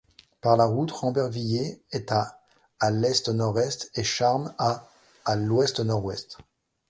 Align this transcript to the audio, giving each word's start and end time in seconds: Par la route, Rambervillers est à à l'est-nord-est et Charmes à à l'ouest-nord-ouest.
Par 0.41 0.57
la 0.57 0.65
route, 0.65 0.89
Rambervillers 0.89 1.79
est 1.91 2.11
à 2.11 2.41
à 2.79 2.89
l'est-nord-est 2.89 3.91
et 3.93 4.03
Charmes 4.03 4.51
à 4.57 4.89
à 5.25 5.35
l'ouest-nord-ouest. 5.35 6.39